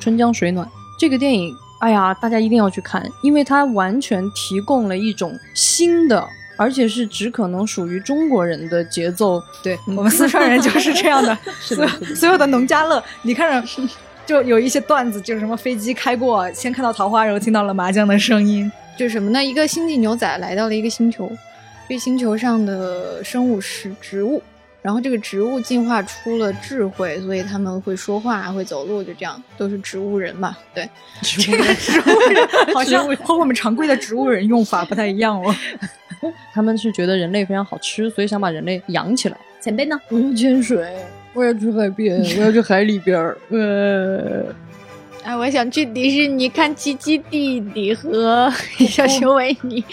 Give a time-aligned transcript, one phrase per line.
[0.00, 0.68] 春江水暖。
[0.98, 9.40] 这个电影，哎呀，大家一定要去看，因为它完全提供了一种新的，而且是只可能属于中国人的节奏。
[9.62, 12.44] 对我们四川人就是这样的， 是的，所有的。
[12.48, 13.88] 农家乐，你看着
[14.26, 19.44] 就有一些段子，就是什么飞机开过，先看到桃花，然后听到了麻将的声音，就是什么呢？
[19.44, 21.30] 一个星际牛仔来到了一个星球，
[21.88, 24.42] 这星球上的生物是植物。
[24.80, 30.56] 然后这个植物进化出了智慧，所以他们会说话，会走路，就这样，都是植物人嘛。
[30.74, 30.90] 对，
[31.22, 35.54] 这个植物人 好像和我们常规的植物人用法不太一样哦。
[36.52, 39.36] 他们是觉得人类非常好吃，所以想把人类养起来。
[39.60, 39.96] 前辈呢？
[40.08, 40.96] 我要潜水，
[41.32, 43.38] 我要去海边，我要去海里边儿。
[43.50, 44.52] 呃，
[45.22, 48.52] 哎，我想去迪士尼看奇奇弟弟和
[48.88, 49.84] 小熊维尼。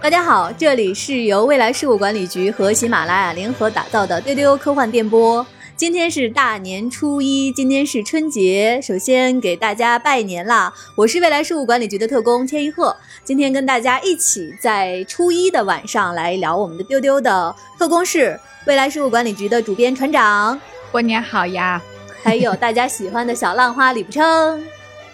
[0.00, 5.44] 大家好，这里是由未来事务管理局和喜马拉雅联合打造的丢丢科幻电波。
[5.76, 10.72] 今天是大年初一，今天是春节，首先给大家拜年啦！
[10.94, 20.58] 我是未来事务管理局的特工千一鹤，今天跟大家一起在初一的晚上来聊我们的丢丢的特工室，未来事务管理局的主编船长，
[20.92, 21.82] 过年好呀！
[22.22, 24.64] 还有大家喜欢的小浪花李不称，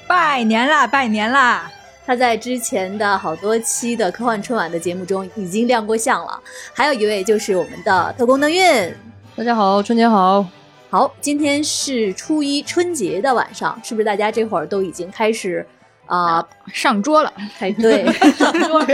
[0.07, 1.71] 拜年啦，拜年啦！
[2.07, 6.39] 他在之前的好多期的科幻春晚的节目中已经亮过相了。
[6.75, 8.95] 还有一位就是我们的特工邓运，
[9.35, 10.47] 大家好，春节好。
[10.91, 15.67] 好，今天是初一春节的晚上，是不是大家这会儿都已经开始
[16.05, 17.33] 啊上桌了？
[17.59, 18.05] 排队
[18.37, 18.85] 上桌，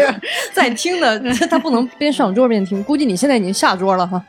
[0.55, 4.25] 在听的 他不能边上桌边听，估计你现在已经下桌了哈。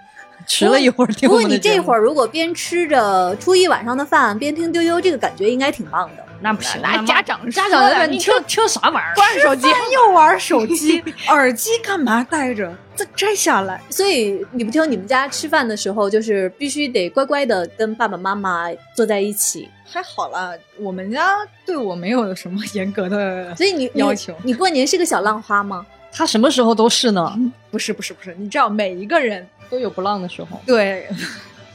[0.47, 1.29] 迟了一会儿听。
[1.29, 6.25] 不过你这会儿如果边吃着初一晚上的饭边听丢丢，这个感觉应该挺棒的。
[6.41, 9.13] 那不行，那家长家长在你听听啥玩意儿？
[9.15, 12.75] 关手机又玩手机， 耳机干嘛戴着？
[12.95, 13.81] 再摘下来。
[13.89, 18.65] 所以你不听你们家吃饭的时候，就是必须得乖乖的跟爸爸妈妈
[18.95, 19.69] 坐在一起。
[19.85, 24.33] 还好啦，我们家对我没有什么严格的， 所以你要求。
[24.43, 25.85] 你过年是个小浪花吗？
[26.11, 27.37] 他什么时候都是呢？
[27.69, 30.59] 不是不是不是，你知道每一个人都有不浪的时候。
[30.65, 31.07] 对，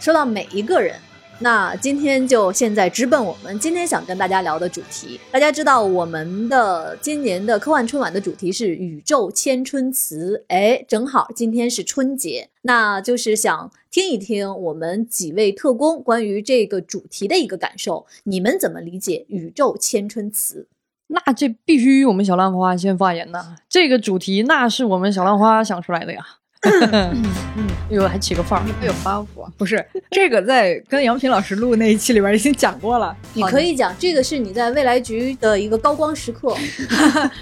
[0.00, 0.94] 说到每一个人。
[1.38, 5.20] 那今天就现在直奔我们今天想跟大家聊的主题。
[5.30, 18.06] 大家知道我们的今年的科幻春晚的主题是宇宙千春词，哎，正好今天是春节，那就是想听一听我们几位特工关于这个主题的一个感受。
[18.24, 20.66] 你们怎么理解宇宙千春词？
[21.08, 23.56] 那这必须我们小浪花先发言呐。
[23.68, 26.26] 这个主题那是我们小浪花想出来的呀。
[26.92, 27.24] 嗯
[27.56, 29.48] 嗯，哟，还起个范儿，会有包袱？
[29.56, 33.16] 不是，这个在跟杨平老师录那一期里边已经讲过了。
[33.34, 36.56] 你可以讲，这个是你在未来局的一个高光时刻。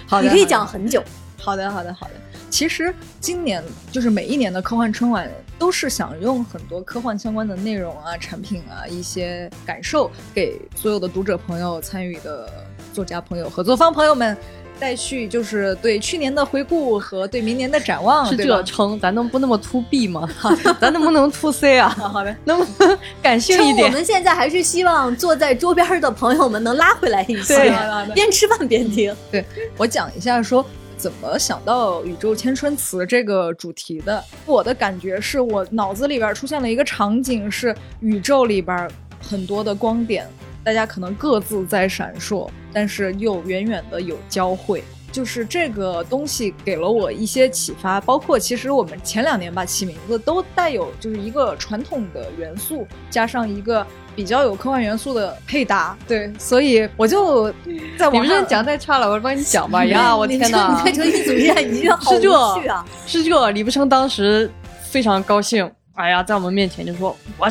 [0.07, 1.03] 好，你可以讲很久。
[1.37, 2.13] 好的，好的，好的。
[2.49, 12.49] 其实今年就是每一年的科幻春晚，都是想用很多科幻相关的内容啊、产品啊、一些感受，给所有的读者朋友、参与的
[12.93, 14.37] 作家朋友、合作方朋友们。
[14.79, 20.29] 带去就是对去年的回顾和对明年的展望，是这称，咱能不那么 to B 吗？
[20.79, 21.89] 咱能不能 to C 啊？
[21.97, 23.87] 好的，能不能感性一点？
[23.87, 27.73] 我们现在还是希望坐在桌边的朋友们能拉回来一些，
[28.13, 29.15] 边吃饭边听。
[29.31, 29.43] 对
[29.77, 30.65] 我讲一下，说
[30.97, 34.23] 怎么想到宇宙千春词这个主题的。
[34.45, 38.89] 我的感觉是我脑子里边出现了一个场景，是宇宙里边
[39.21, 40.27] 很多的光点。
[40.65, 48.01] 大家可能各自在闪烁，但是又远远的有交汇，就是这个东西给了我一些启发。
[48.01, 55.95] 包括其实我们前两年吧起名字都带有就是一个传统的元素，加上一个比较有科幻元素的配搭。
[56.07, 57.53] 对，所以我就
[57.95, 59.85] 在网上讲太差了，我帮你讲吧。
[59.85, 60.75] 呀，我天哪！
[60.75, 62.83] 你变成一组人，你这好无趣啊！
[63.05, 64.49] 是这，李不生当时
[64.81, 67.47] 非常高兴，哎呀，在我们面前就说：“我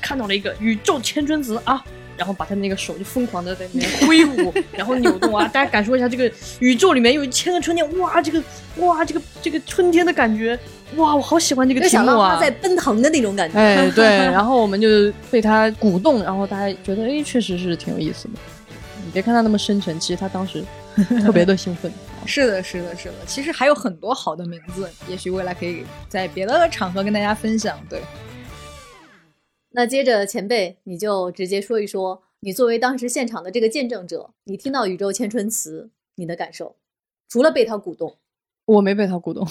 [0.00, 1.84] 看到了一个宇宙千春子啊！”
[2.16, 5.48] 然后把他那个手就疯狂的在那边挥舞， 然后扭动啊！
[5.48, 6.30] 大家感受一下这个
[6.60, 8.42] 宇宙里面有一千个春天，哇，这个
[8.76, 10.58] 哇，这个这个春天的感觉，
[10.96, 12.38] 哇，我好喜欢这个题目啊！
[12.40, 13.58] 在奔腾的那种感觉。
[13.58, 14.88] 哎，对，然后我们就
[15.30, 18.34] 被他鼓动，然后大家觉得，哎，确实是挺有意思的。
[19.04, 20.64] 你别看他那么深沉，其实他当时
[21.22, 21.92] 特别的兴奋。
[22.26, 23.14] 是的，是的，是的。
[23.26, 27.78] 其实还有很多好的名字，也许未来可以在别的场合跟大家分享。
[27.90, 28.00] 对。
[29.76, 36.76] 那接着前辈，你就直接说一说，你作为当时现场的这个见证者，你听到宇宙千春词，你的感受，
[37.28, 38.16] 除了被他鼓动，
[38.66, 39.44] 我没被他鼓动，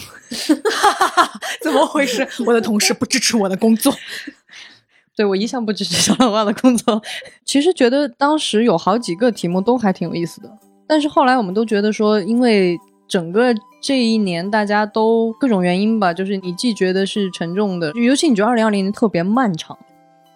[1.62, 2.25] 怎么回事？
[2.48, 3.94] 我的同事不支持我的工作，
[5.14, 7.02] 对我一向不支持小浪花的工作。
[7.44, 10.50] 其实觉得当时有好几个题目都还挺有意思的，
[10.88, 12.80] 但是后来我们都觉得说，因为
[13.10, 19.78] 整个这一年大家都各种原因吧，就是你既觉得是沉重的，尤其你觉得二零二零年特别漫长，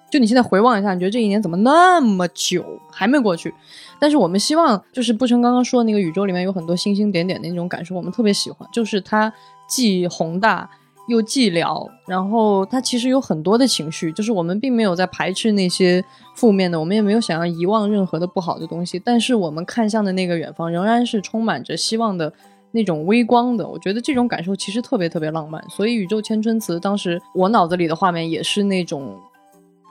[0.09, 3.53] 就你现在回望一下，你觉得这一年怎么那么久还没过去？
[3.99, 9.31] 但是我们希望，就是不成刚刚说的那个宇宙里面有很多星星点点的那种感受，我们特别喜欢，就是它
[9.67, 10.69] 既宏大
[11.07, 16.03] 又寂寥，然后它其实有很多的情绪，就是我们并没有在排斥那些
[16.35, 22.31] 负面的，我们也没有想要遗忘任何的不好的东西，但是我们看向的那个远方仍然是充满着希望的。
[22.71, 25.63] 那种微光的，我觉得这种感受其实特别特别浪漫。
[25.69, 29.17] 所以《宇宙千春词》当时我脑子里的画面也是那种，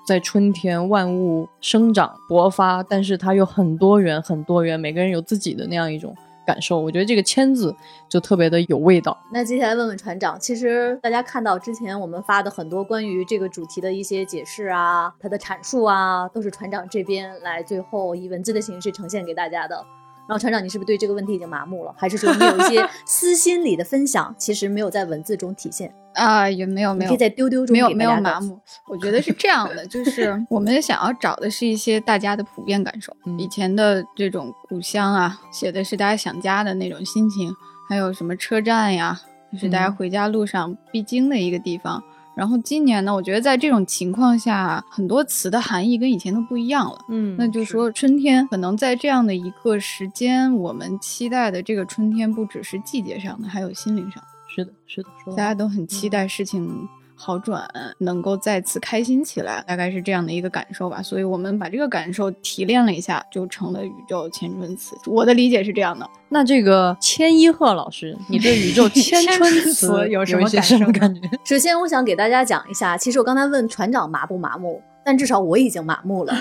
[0.06, 6.14] 在春天万物生长勃发，但是它又很多元很多元，每个人有自己的那样一种
[6.46, 6.78] 感受。
[6.78, 7.74] 我觉得这个“千”字
[8.08, 9.18] 就特别的有味道。
[9.32, 19.84] 那接下来问问船长，其实大家看到之前我们发的很多关于这个主题的一些解释啊，它的阐述啊，都是船长这边来最后以文字的形式呈现给大家的。
[20.28, 21.94] 然后船长，你是不是对这个问题已经麻木了？
[21.96, 26.50] 还是说你有一些 私心里的分享，其实没有在文字中体现啊？
[26.50, 28.58] 也没有没有，可以在丢丢中没有没有麻木。
[28.88, 33.16] 我觉得是这样的，就 是我们想要找的是一些大家的普遍感受。
[33.38, 37.54] 以前的这种故乡啊，写的是大家想家的那种心情，
[37.88, 39.20] 还有什么车站呀，
[39.52, 42.02] 就是大家回家路上必经的一个地方。
[42.36, 46.98] 然后今年呢，我觉得在这种情况下，很多词的含义跟以前都不一样了。
[47.08, 54.22] 嗯，那就说春天，可能在这样的一个时间，我们期待的这个春天，不只是季节上的，还有心灵上。
[54.54, 56.86] 是的，是的，大家都很期待事情。
[57.16, 57.66] 好转，
[57.98, 61.02] 能够再次开心起来，大概是这样的一个感受吧。
[61.02, 64.94] 所以我们把这个感受提炼了一下，就成了宇宙千春词。
[65.06, 66.08] 我的理解是这样的。
[66.28, 70.48] 那这个千一鹤老师，你对宇宙 千春词有什么
[70.92, 71.20] 感觉？
[71.44, 74.82] 首先，我想给大家讲一下，其实我刚才问船长麻不麻木。
[75.06, 76.34] 但至少我已经麻木了。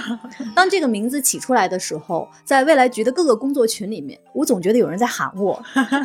[0.55, 5.61] 当这个名字起出来的时候，在未来局的各个工作群里面，我总觉得有人在喊我，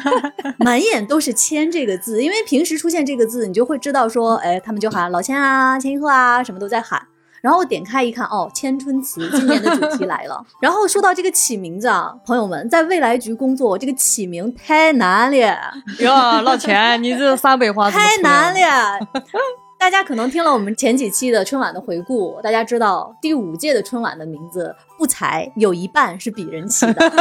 [0.61, 2.23] 满眼都是“千”这个字。
[2.23, 7.01] 因为平时出现这个字，你就会知道说，哎，他们就喊老千啊、千一鹤啊，什么都在喊。
[7.41, 10.45] 然后我点开一看，哦，千春词今年的主题来了。
[10.61, 15.57] 然后说到这个起名字啊，朋友们，在未来局工作，这个起名太难了。
[16.01, 18.99] 哟，老钱，你这陕北话太难了。
[19.91, 27.13] 大家可能听了我们前几期的春晚的回顾，大家知道第五届的春晚的名字不才有一半是鄙人起的，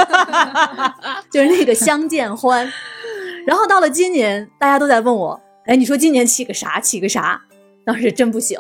[1.33, 2.71] 就是那个相见欢。
[3.47, 6.79] 然后到了今年，大家都在问我，哎，你说今年起个啥？
[6.79, 7.41] 起个啥？
[7.83, 8.59] 当时真不行。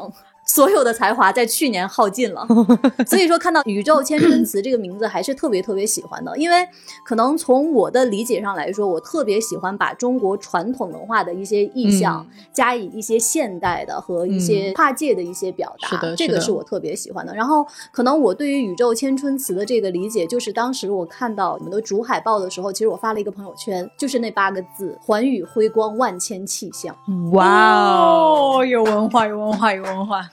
[0.49, 2.43] 所有的才华在去年耗尽了，
[3.05, 6.67] 所以说看到宇宙千春词这个名字还是特别特别喜欢的，因为
[7.05, 17.35] 可能从我的理解上来说，我特别喜欢把中国传统文化的一些意象加以一些现代的和一些跨界的一些表达，是的，这个是我特别喜欢的。
[17.35, 26.95] 然后可能我对于宇宙千春词的这个理解，就是当时我看到你们的主海报的时候，其实我发了一个朋友圈，就是那八个字：环宇辉光，万千气象。
[27.33, 30.27] 哇哦，有文化，有文化，有文化。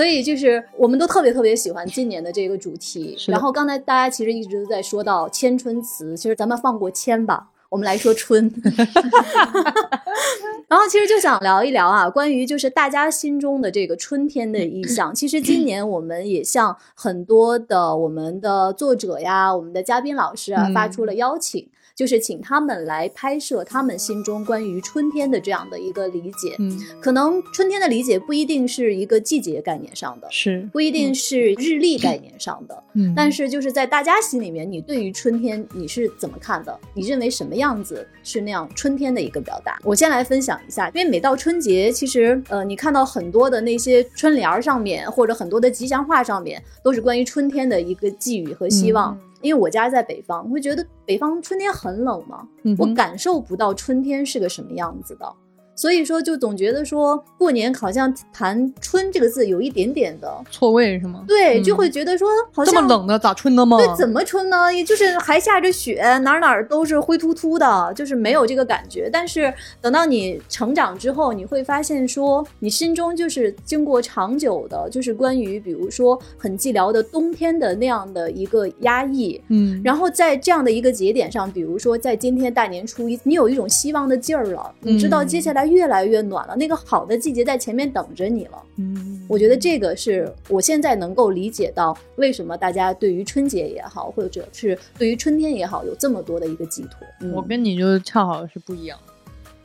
[0.00, 3.14] 所以就是我们都特别特别喜欢今年的这个主题。
[3.28, 8.50] 然后刚才大家其实一直都在说到千春词，其实咱们放过千吧，我们来说春。
[10.68, 15.14] 然后其实就想聊一聊啊，关于就是大家心中的这个春天的意象。
[15.14, 21.68] 其实今年我们也向很多的我们的作者呀、我们的嘉宾老师啊发出了邀请。
[22.00, 26.56] 就是请他们来拍摄他们心中关于春天的这样的一个理解。
[26.58, 32.82] 嗯，可能春天的理解不一定是一个季节概念上的，是不一定是日历概念上的。
[32.94, 36.80] 嗯，但是就是在大家心里面，你对于春天你是怎么看的？
[36.94, 39.78] 你认为什么样子是那样春天的一个表达？
[39.84, 49.18] 我先来分享一下，因为每到春节，其实呃，你看到很多的那些春联上面，或者很多的吉祥话上面，都是关于春天的一个寄语和希望。
[49.40, 52.46] 因为我家在北方，我会觉得北方春天很冷吗？
[52.78, 55.34] 我感受不到春天是个什么样子的。
[55.80, 61.24] 所以说，就总觉得说过年好像谈春这个字有一点点的错位，是吗？
[61.26, 63.78] 对，就会觉得说好像这么冷的咋春的吗？
[63.78, 64.70] 对，怎么春呢？
[64.70, 69.08] 也就是还下着雪，哪哪都是灰秃秃的，就是没有这个感觉。
[69.10, 85.69] 但是等到你成长之后，你会发现说，你心中就是经过长久的，就是关于比如说很寂寥的冬天的那样的一个压抑，嗯，然后在这样的一个节点上，比如说在今天大年初一，你有一种希望的劲儿了，你知道接下来。
[85.70, 88.62] 越来越暖了，那个好的季节在前面等着你了。
[88.76, 97.30] 嗯，我觉得这个是我现在能够理解到为什么大家对于春节也好，或者是对于春天也好，有这么多的一个寄托。
[97.34, 98.98] 我跟你就恰好是不一样，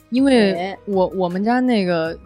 [0.10, 2.18] 因为我我们家那个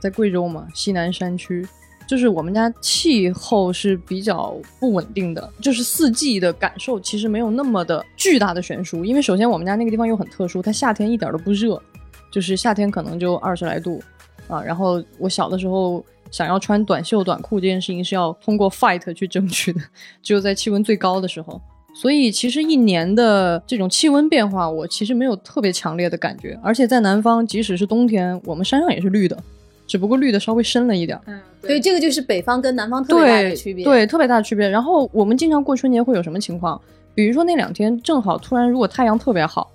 [0.00, 1.66] 在贵州嘛，西南山区，
[2.06, 9.04] 就是我们家气候是比较不稳定的，就是四季的感受其实没有那么的巨大的悬殊。
[9.04, 11.80] 因为首先我们家那个地方又很特殊，它夏天一点都不热。
[12.30, 14.02] 就是夏天可能就二十来度
[14.48, 14.62] 啊。
[14.62, 19.80] 然后我小的时候想要穿短袖短裤这件事情是要通过 fight 去争取的，
[20.22, 21.60] 只有在气温最高的时候。
[21.94, 26.56] 所以其实一年的这种气温变化，我其实没有特别强烈的感觉。
[26.62, 29.36] 而且在南方，即使是冬天，我们山上也是绿的，
[29.84, 31.24] 只不过绿的稍微深了一点儿。
[31.26, 33.84] 嗯，对，这个就是北方跟南方特别大的区别。
[33.84, 34.68] 对，特别大的区别。
[34.68, 36.80] 然后我们经常过春节会有什么情况？
[37.16, 39.68] 比如说那两天正好突然如果太阳特别好，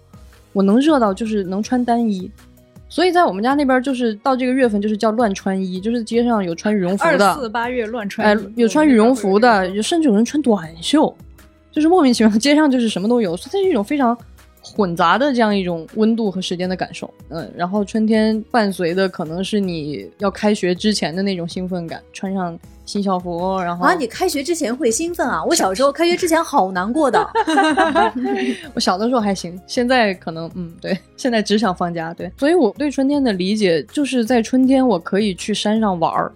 [0.54, 2.32] 我能热到就是能穿单衣。
[2.88, 11.12] 所以在我们家那边就是到这个月份就是叫乱穿衣，就是街上有穿羽绒服二的，四八月乱穿哎衣，有穿羽绒服的，有甚至有人穿短袖，
[11.72, 14.16] 就是莫名其妙，街上就是什么都有，所以它是一种非常
[14.64, 17.14] 混杂的这样一种温度和时间的感受。
[17.30, 25.44] 嗯，然后春天伴随的可能是你要开学之前的那种兴奋感，穿上新校服，然后啊，你开学之前会兴奋啊？
[25.44, 27.30] 我小时候开学之前好难过的。
[28.74, 32.14] 我小的时候还行，现在可能嗯，对，现在只想放假。
[32.14, 36.32] 对，所以我对春天的理解就是在春天我可以去山上玩儿，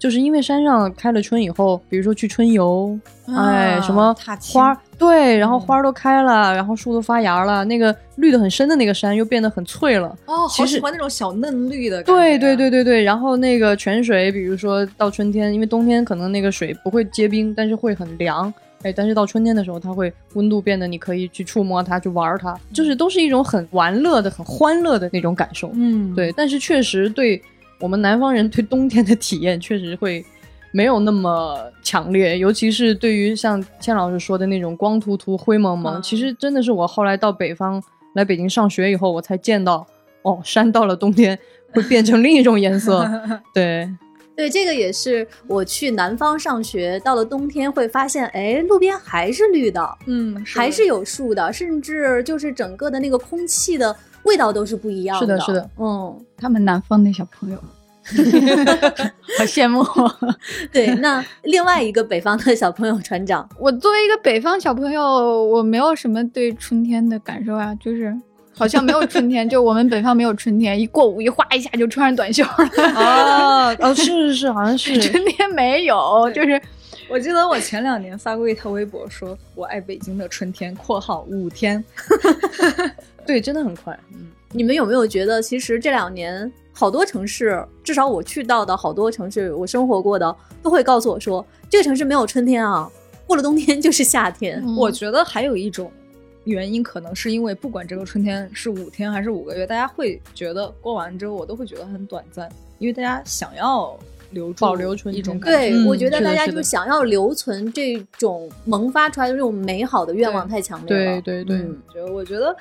[0.00, 2.98] 就是因为山上开了春以后，比如说去春游，
[3.36, 10.08] 哎，什么花儿，对，然后花儿都开了，然后树都发芽了，那个绿的很深的那个山又变得很翠了。
[10.24, 12.16] 哦，好喜欢那种小嫩绿的感觉啊。
[12.16, 18.52] 对对对对对，然后那个泉水，比如说到春天，因为冬天可能那个水不会结冰，但是会很凉，
[18.82, 25.70] 哎，但是到春天的时候，它会温度变得你可以去触摸它，去玩它，就是都是一种很玩乐的、很欢乐的那种感受。
[25.74, 27.40] 嗯，对，但是确实对
[27.80, 30.24] 我们南方人对冬天的体验 确实会
[30.72, 36.02] 没有那么强烈，尤其是对于像千老师说的那种光秃秃、灰蒙蒙，嗯。
[36.02, 37.82] 其实真的是我后来到北方
[38.14, 39.84] 来北京上学以后，我才见到
[40.22, 41.36] 哦，山到了冬天
[41.72, 43.04] 会变成另一种颜色。
[43.52, 43.88] 对，
[44.36, 57.58] 对，这个也是我去南方上学，到了冬天会发现，哎，路边还是绿的，嗯，还是有树的，甚至就是整个的那个空气的味道都是不一样是的是的，嗯，他们南方的小朋友，
[59.38, 59.84] 好羡慕。
[60.72, 60.94] 对。
[60.96, 68.14] 那另外一个北方的小朋友船长， 我作为一个北方小朋友，我没有什么对春天的感受啊，就是
[68.56, 72.70] 好像没有春天，就我们北方没有春天，一过五一哗一下就穿上短袖了。
[72.94, 76.60] 哦，哦，是是是，好像是春天没有，就是
[77.08, 81.82] 我记得我前两年发过一条微博，说我爱北京的春天（括号五天
[83.30, 83.96] 对，真的很快。
[84.12, 92.90] 嗯，你们有没有觉得，其实这两年好多城市，至少我去到的好多城市，我生活过的，都会告诉我说，这个城市没有春天啊，
[93.26, 94.60] 过了冬天就是夏天。
[94.66, 95.92] 嗯 我觉得还有一种
[96.44, 103.96] 原因，可能是因为不管这个春天是五天还是五个月，大家会觉得过完之后，我都会觉得很短暂，因为大家想要
[104.30, 105.58] 留住保留春一种感觉。
[105.58, 111.20] 对，嗯我觉得大家就是想要留存这种萌发出来的这种美好的愿望太强烈了。
[111.20, 112.56] 对对对，嗯觉得我觉得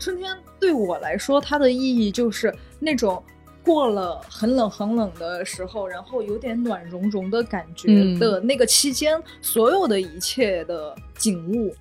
[0.00, 3.22] 春天对我来说，它的意义就是那种
[3.62, 11.72] 过了很冷很冷的时候，然后有点暖融融的感觉嗯的那个期间，所有的一切的景物。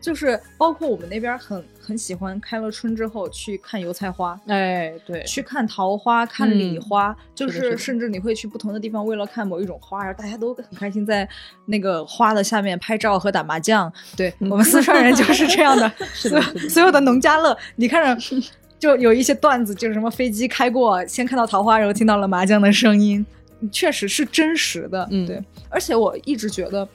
[0.00, 11.28] 就是包括我们那边很很喜欢开了春之后去看油菜花，哎，对，去看桃花、看李嗯花，就是甚至你会去不同的地方，为了看某一种花，然后大家都很开心，在
[11.66, 13.92] 那个花的下面拍照和打麻将。
[14.16, 18.40] 对、我们四川人就是这样的， 所所有的农家乐，你看着
[18.78, 23.26] 就有一些段子，就是什么飞机开过，先看到桃花，然后听到了麻将的声音，
[23.72, 25.08] 确实是真实的。
[25.10, 26.88] 嗯对，而且我一直觉得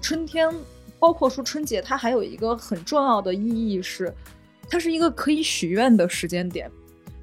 [0.00, 0.48] 春天，
[1.00, 4.14] 包括说春节，它还有一个很重要的意义是，
[4.68, 6.70] 它是一个可以许愿的时间点。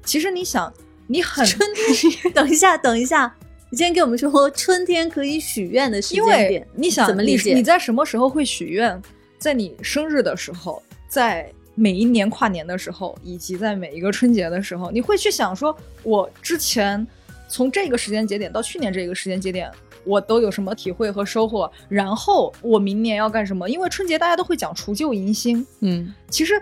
[0.04, 0.70] 其实你想，
[1.06, 3.32] 你很春天， 等一下，等一下，
[3.70, 7.54] 你先给我们说春天可以许愿的时间点为，你想你怎么理解？
[7.54, 9.00] 你在什么时候会许愿？
[9.38, 17.06] 在你生日的时候，在每一年跨年的时候，以及在每一个春节的时候，你会去想说，我之前
[17.48, 19.70] 从这个时间节点到去年这个时间节点。
[20.08, 21.70] 我都有什么体会和收获？
[21.88, 23.68] 然后我明年要干什么？
[23.68, 26.60] 因为春节大家都会讲除旧迎新，嗯，其实，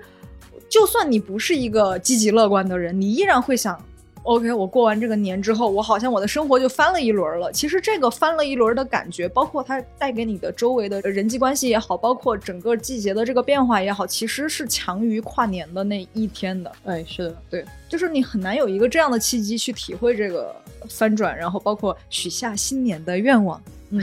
[0.68, 3.80] 就算你不是一个积极乐观的人，你依然会想
[4.26, 7.50] ，OK，我过完这个年之后，我好像我的生活就翻了一轮了。
[7.52, 16.73] 其实这个翻了一轮的感觉，包括它带给你的周围的人际关系也好，包括整个季节的这个变化也好，其实是强于跨年的那一天的。
[16.85, 20.54] 哎，是的，对，就是你很难有一个这样的契机去体会这个
[20.90, 23.62] 翻转，然后包括许下新年的愿望。
[23.90, 24.00] 嗯，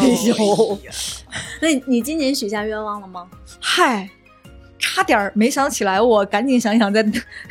[0.00, 0.78] 哎呦，
[1.60, 3.28] 那你你今年许下愿望了吗？
[3.60, 4.08] 嗨，
[4.84, 7.02] 差点没想起来，我赶紧想想再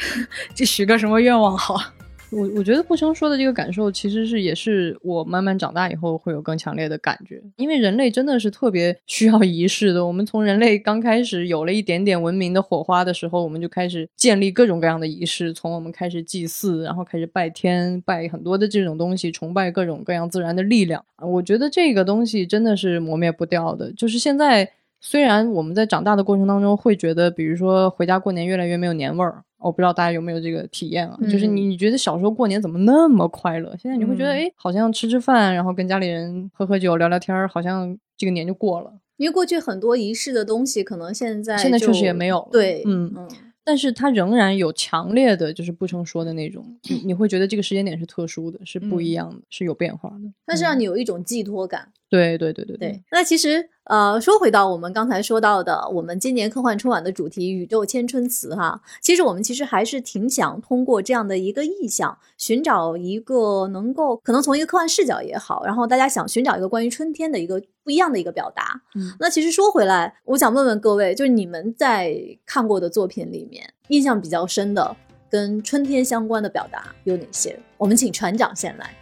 [0.54, 1.82] 就许个什么愿望好。
[2.30, 10.06] 我我觉得不生说的这个感受，其实是也是我慢慢长大以后会有更强烈的感觉，因为人类真的是特别需要仪式的。
[10.06, 21.04] 我们从人类刚开始有了一点点文明的火花的时候，我们就开始建立各种各样的仪式，从我们开始祭祀，然后开始拜天，拜很多的这种东西，崇拜各种各样自然的力量。
[21.22, 23.92] 我觉得这个东西真的是磨灭不掉的。
[23.94, 24.68] 就是现在，
[25.06, 29.44] 虽然我们在长大的过程当中会觉得，比如说回家过年越来越没有年味儿。
[29.60, 31.18] 我不知道大家有没有这个体验啊？
[31.32, 33.76] 就是你你觉得小时候过年怎么那么快乐？
[33.78, 38.92] 现在你会觉得，哎，好像吃吃饭，然后跟家里人喝喝酒、聊聊天，好像这个年就过了。
[39.18, 42.50] 因为过去很多仪式的东西，可能现在现在确实也没有了。
[42.52, 43.28] 对，嗯嗯。
[43.66, 50.34] 但是它仍然有强烈的，就是不成说的那种，你你会觉得这个时间点是特殊的，是不一样的，是有变化的。
[50.46, 51.88] 它是让你有一种寄托感。
[52.14, 53.04] 对对对对对。
[53.10, 68.80] 那其实呃，说回到我们刚才说到的，我们今年科幻春晚的主题“宇宙千春词”哈，其实我们其实还是挺想通过这样的一个意象，寻找一个能够可能从一个科幻视角也好，然后大家想寻找一个关于春天的一个不一样的一个表达。
[68.94, 69.12] 嗯。
[69.20, 72.16] 那其实说回来，我想问问各位，就是你们在
[72.46, 74.96] 看过的作品里面，印象比较深的
[75.32, 77.60] 跟春天相关的表达有哪些？
[77.78, 78.96] 我们请船长先来。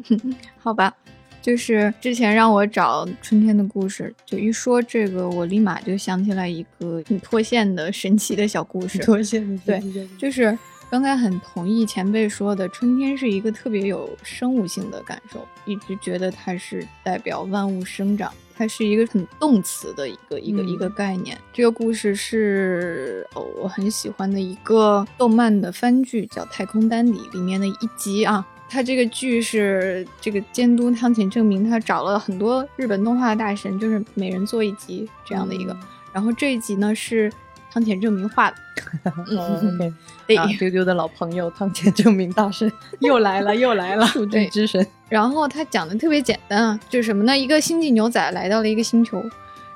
[0.60, 0.94] 好吧。
[1.42, 8.98] 就是之前让我找春天的故事，就一说这个，我立马就想起来一个很脱线的神奇的小故事。
[9.04, 9.82] 脱线的对，
[10.18, 10.56] 就是
[10.90, 21.38] 刚才很同意前辈说的，春天是一个特别有生物性的感受，一直觉得它是代表万物生长，它是一个很动词的一个一个一个概念。
[21.52, 28.46] 这个故事是哦，我很喜欢的一个动漫的番剧，叫《太空丹底》里面的一集啊。
[28.70, 35.76] 他这个剧是这个监督汤浅证明，他找了很多日本动画大神，就是每人做一集这样的一个。
[36.12, 37.30] 然后这一集呢是
[37.72, 38.56] 汤浅证明画的。
[39.28, 39.94] 嗯，
[40.26, 44.86] 对，丢丢的老朋友汤浅证明大神 又来了，又来了，数据之神。
[45.08, 47.36] 然后他讲的特别简单啊，就是什么呢？
[47.36, 49.20] 一个星际牛仔来到了一个星球，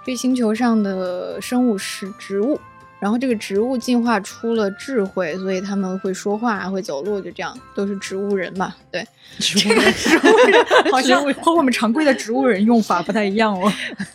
[0.06, 2.60] 这星球上的生物是植物。
[3.04, 8.74] 然后这个植物进化出了智慧，所以他们会说话，会走路，就这样，都是植物人嘛。
[8.90, 9.07] 对，
[9.38, 13.70] 植物人，植物人 好像和我们常规的植物人用法不太一样哦。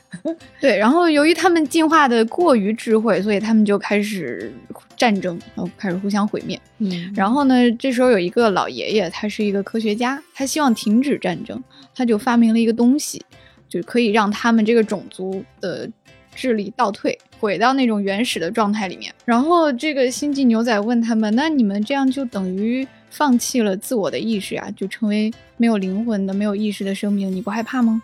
[0.59, 4.51] 对，然后由于他们进化的过于智慧，所以他们就开始
[4.97, 6.59] 战争，然后开始互相毁灭。
[6.79, 11.61] 嗯，然后呢，这时候有一个老爷爷，他是一个科学家，他希望停止战争，
[11.93, 13.23] 他就发明了一个东西，
[13.69, 15.87] 就可以让他们这个种族的
[16.33, 17.15] 智力倒退。
[17.39, 28.01] 回到那种原始的状态里面，然后这个星际牛仔问他们：“那你们这样就等于放弃了自我的意识呀，就成为没有灵魂的、没有意识的生命，你不害怕吗？”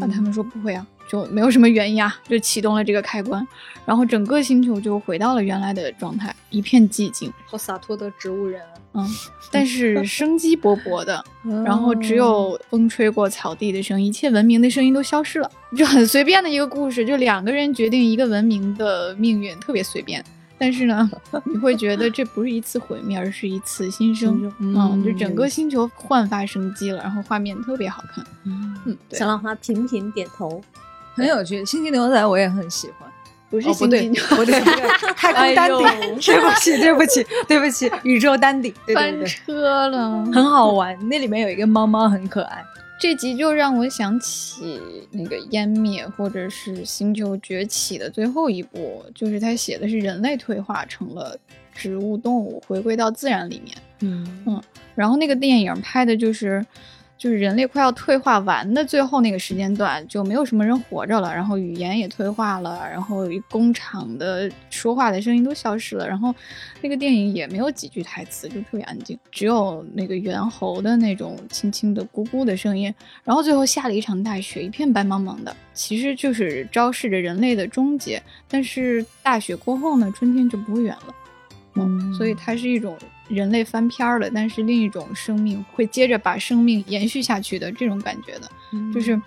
[0.00, 3.46] 那他们说：“不会啊，就没有什么原因啊，就启动了这个开关，
[3.84, 8.72] 然后整个星球就回到了原来的状态，一片寂静。”好洒脱的植物人啊！
[8.94, 9.06] 嗯，
[9.50, 11.22] 但是生机勃勃的，
[11.66, 20.24] 然后只有风吹过草地的声音，一切文明的声音都消失了，就很随便的一个故事，就两个人决定一个文明的命运，特别随便。
[20.56, 21.10] 但是呢，
[21.44, 28.24] 你会觉得这不是一次毁灭，而是一次新生，嗯，就整个星球焕发生机了，然后画面特别好看。
[28.44, 30.62] 嗯，小浪花频频点头，
[31.14, 31.64] 很有趣。
[31.64, 33.08] 星际牛仔我也很喜欢。
[33.50, 34.58] 不是星际牛，不对，
[35.14, 40.96] 太空丹顶，对不起，对不起，对不起，宇宙丹顶，翻车了，很好玩。
[41.10, 42.64] 那里面有一个猫猫，很可爱。
[42.98, 51.36] 这集就让我想起那个湮灭或者是星球崛起的最后一部，就是他写的是人类退化成了
[51.74, 53.76] 植物动物，回归到自然里面。
[54.00, 54.62] 嗯嗯，
[54.94, 56.64] 然后那个电影拍的就是。
[57.22, 66.34] 就是人类快要退化完的最后那个时间段，就没有什么人活着了，然后语言也退化了，然后工厂的说话的声音都消失了，然后
[66.80, 78.20] 那个电影也没有几句台词，就特别安静，只有那个猿猴的那种轻轻的咕咕的声音，然后最后下了一场大雪，一片白茫茫的，其实就是昭示着人类的终结。
[78.48, 81.14] 但是大雪过后呢，春天就不会远了，
[81.76, 82.98] 嗯，所以它是一种。
[83.28, 88.50] 人类翻篇儿了，但是另一种生命会接着把生命延续下去的这种感觉的，
[88.92, 89.20] 就是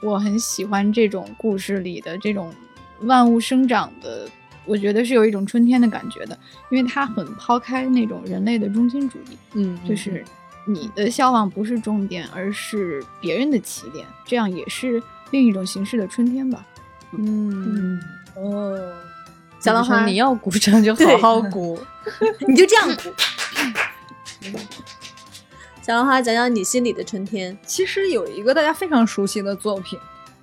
[0.00, 2.52] 我很喜欢这种故事里的这种
[3.00, 4.28] 万物生长的，
[4.64, 6.38] 我觉得是有一种春天的感觉的，
[6.70, 10.24] 因为它很抛开那种人类的中心主义，嗯，就是
[10.66, 16.64] 你的消亡不是终点，而是别人的起点，这样也是另一种形式的春天吧。
[17.12, 18.00] 嗯。
[18.36, 18.92] 哦，
[19.60, 21.78] 小浪花，你要鼓掌就好好鼓，
[22.46, 23.12] 你就这样鼓。
[25.82, 27.56] 小浪花，讲讲你心里的春天。
[27.66, 29.98] 其实有一个大家非常熟悉的作品，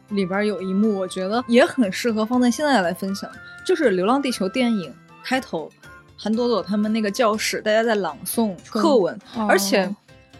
[0.09, 3.29] 里边有一幕，我觉得也很适合放在现在来分享，
[3.65, 5.71] 就是《流浪地球》电影开头，
[6.17, 9.87] 韩朵朵他们那个教室，大家在朗诵课文，而且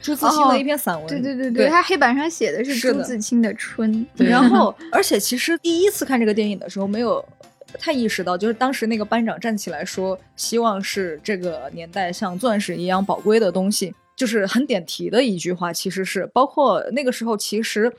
[0.02, 1.08] 朱自清的一篇散文。
[1.08, 1.52] 对对对。
[1.52, 4.28] 对他黑板上写的是朱自清的《春》，对。
[4.28, 7.24] 然后， 而且其实第一次看这个电影的时候，没有
[7.78, 15.72] 太意识到，就是当时那个班长站起来说，希望是这个年代像钻石一样宝贵的东西，就是很点题的一句话。
[15.72, 17.92] 其实是包括那个时候，其实。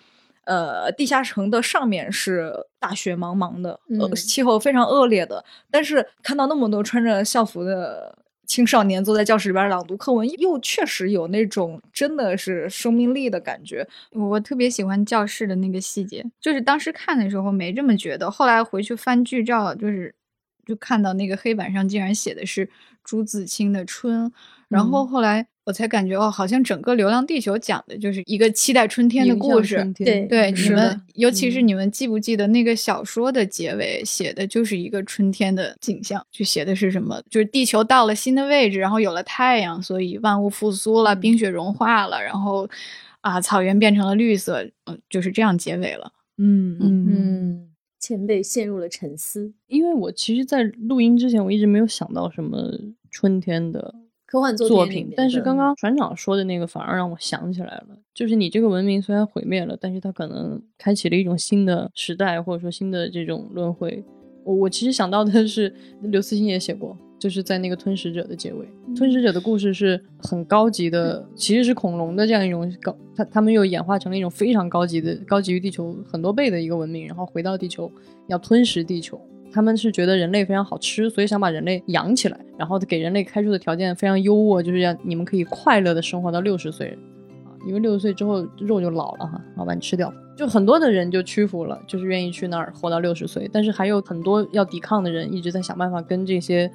[0.49, 5.45] 呃，地下城的上面是大雪茫茫的，呃，气候非常恶劣的。
[5.73, 13.87] 但是看到那么多穿着校服的青少年坐在教室里边朗读课文，又确实有那种真的是生命力的感觉。
[14.13, 20.15] 我特别喜欢教室的那个细节，就是当时看的时候没这么觉得，后来回去翻剧照，就是
[20.65, 22.69] 就看到那个黑板上竟然写的是
[23.05, 24.27] 朱自清的《春》，
[24.69, 29.85] 然后后来我才感觉哦，好像整个《流浪地球》讲的就是一个期待春天的故事。
[29.97, 37.21] 对对，你们尤其是你们记不记得那个小说的结尾写的就是一个春天的景象，就写的是什么？
[37.29, 42.69] 就是地球到了新的位置，然后有了太阳，所以万物复苏了，冰雪融化了，然后
[43.23, 46.13] 啊，草原变成了绿色，嗯，就是这样结尾了。
[46.39, 49.53] 嗯嗯，嗯，前辈陷入了沉思。
[49.67, 52.73] 因为我其实，在录音之前，我一直没有想到什么
[53.11, 53.93] 春天的
[54.27, 64.05] 科幻作品但是刚刚船长说的那个反而让我想起来了，就是你这个文明虽然毁灭了，但是它可能开启了一种新的时代，或者说新的这种轮回。
[64.45, 77.91] 我我其实想到的是刘慈欣也写过，就是在那个吞食者的结尾，吞食者的故事是很高级的，其实是恐龙的这样一种高，他他们又演化成了一种非常高级的、高级于地球很多倍的一个文明，然后回到地球
[78.29, 79.21] 要吞食地球。
[79.57, 86.89] 他们是觉得人类非常好吃，所以想把人类养起来，然后给人类开出的条件非常优渥，就是让你们可以快乐的生活到六十岁
[87.47, 90.13] 啊，因为六十岁之后肉就老了哈，然后把你吃掉。
[90.37, 96.71] 就很多的人就屈服了，就是愿意去那儿活到六十岁，但是还有很多要抵抗的人一直在想办法跟这些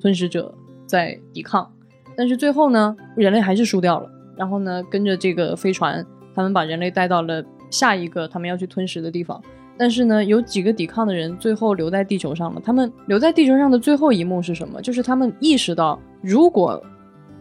[0.00, 0.54] 吞食者
[0.86, 1.70] 在抵抗，
[2.16, 4.10] 但是最后呢，人类还是输掉了。
[4.38, 6.02] 然后呢，跟着这个飞船，
[6.34, 9.38] 他们把人类带到了下一个他们要去吞食的地方。
[9.76, 12.60] 但是呢，有几个抵抗的人最后留在地球上了。
[12.64, 14.80] 他们留在地球上的最后一幕是什么？
[14.80, 16.82] 就是他们意识到，如果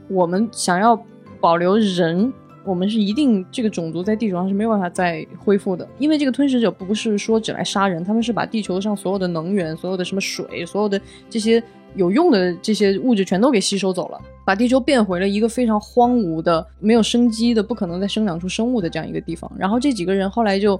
[0.09, 0.99] 我们想要
[1.39, 2.31] 保留人，
[2.63, 11.61] 我们是一定这个种族在地球上是没有办法再恢复的，因为这个吞食者不是说只来杀人，他们是把地球上所有的能源、所有的什么水、所有的这些
[11.95, 19.51] 有用的这些物质全都给吸收走了，把地球变回了一个非常荒芜的、没有生机的、不可能再生长出生物的这样一个地方。
[19.57, 20.79] 然后这几个人后来就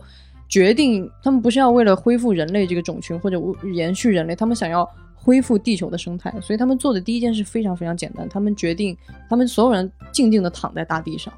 [0.52, 3.42] 决定，他们不是要为了恢复人类这个种群或者
[3.74, 8.98] 延续人类，他们想要恢复地球的生态，所以他们做的第一件事非常非常简单，他们决定，
[9.30, 11.34] 他们所有人静静地躺在大地上，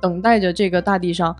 [0.00, 1.36] 等待着这个大地上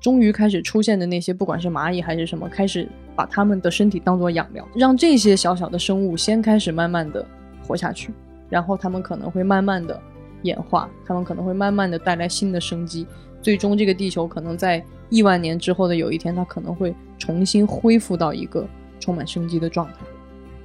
[0.00, 7.24] 终于开始出现的那些，不管是蚂蚁还是什么，开始把他们的身体当做养料，让这些小小的生物先开始慢慢的
[7.62, 8.12] 活下去，
[8.48, 10.02] 然后他们可能会慢慢的
[10.42, 13.06] 演化，他们可能会慢慢的带来新的生机，
[13.42, 18.66] 最终这个地球可能在亿万年之后的有一天，它可能会重新恢复到一个
[18.98, 19.94] 充满生机的状态。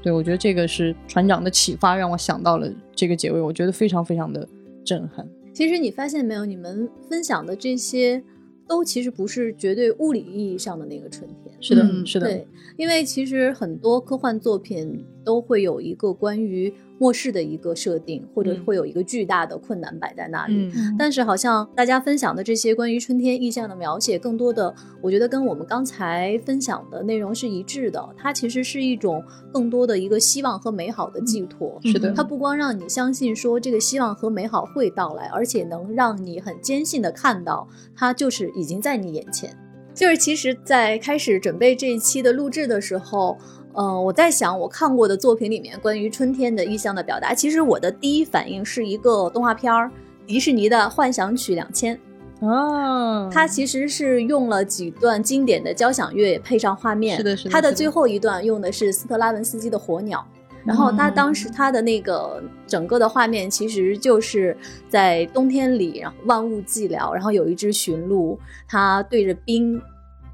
[0.02, 4.48] 对我觉得这个是船长的启发，让我想到了这个结尾，我觉得非常非常的
[4.84, 5.28] 震撼。
[5.52, 8.22] 其实你发现没有，你们分享的这些
[8.68, 11.56] 都其实不是绝对物理意义上的那个春天。
[11.60, 20.72] 是的，嗯是的，对，因为其实很多科幻作品都会有一个关于末世的一个设定，或者嗯会有一个巨大的困难摆在那里。
[20.74, 28.02] 嗯但是好像大家分享的这些关于春天意象的描写，更多的我觉得跟我们刚才分享的内容是一致的。
[28.16, 31.78] 它其实是一种更多的一个希望和美好的寄托。
[31.84, 39.58] 是的它不光让你相信说这个希望和美好会到来，而且能让你很坚信的看到它就是已经在你眼前。
[39.94, 43.38] 就是其实，在开始准备这一期的录制的时候，
[43.78, 49.92] 嗯、我在想我看过的作品里面关于春天的意象的表达，其实我的第一反应是一个动画片儿，
[50.26, 51.96] 迪士尼的《幻想曲两千》。
[52.40, 60.20] 哦，它其实是用了几段经典的交响乐配上画面，是的是的是的它的最后一段用的是斯特拉文斯基的《火鸟》。
[60.66, 64.58] 然后他当时他的那个整个的画面其实就是
[64.90, 68.36] 在冬天里，然后万物寂寥，然后有一只驯鹿，
[68.68, 69.80] 它对着冰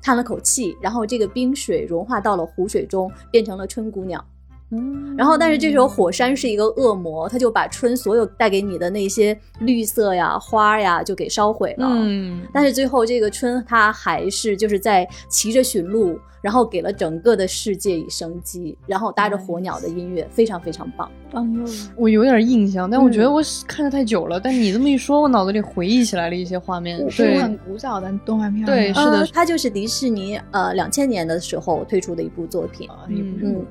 [0.01, 4.23] 叹了口气，然后这个冰水融化到了湖水中，变成了春姑娘。
[4.71, 11.85] 嗯，然后，但是这时候火山是一个恶魔，他就把春所有带给你的那些绿色呀、花呀，就给烧毁了。
[11.89, 21.11] 嗯，但是最后这个春，他还是就是在骑着驯鹿，然后给了整个的世界以生机，然后搭着火鸟的音乐，非常非常棒。
[21.29, 21.65] 棒哟！
[21.95, 24.39] 我有点印象，但我觉得嗯我看的太久了。
[24.39, 26.97] 但你这么一说，我脑子里回忆起来了一些画面。
[27.09, 32.89] 是对，很古早的动画片对是的呃，它就是迪士尼呃两千年的时候推出的一部作品。
[33.09, 33.65] 嗯